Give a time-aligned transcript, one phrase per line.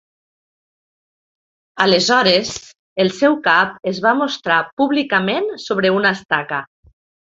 [1.83, 2.55] Aleshores,
[3.05, 6.65] el seu cap es va mostrar públicament sobre una estaca.